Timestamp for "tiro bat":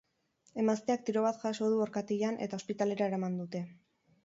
1.09-1.37